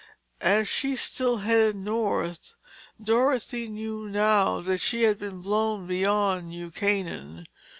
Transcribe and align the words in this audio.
As 0.41 0.67
she 0.67 0.95
still 0.95 1.37
headed 1.37 1.75
north, 1.75 2.55
Dorothy 2.99 3.67
knew 3.67 4.09
now 4.09 4.59
that 4.61 4.79
she 4.79 5.03
had 5.03 5.19
been 5.19 5.41
blown 5.41 5.85
beyond 5.85 6.49
New 6.49 6.71
Canaan. 6.71 7.45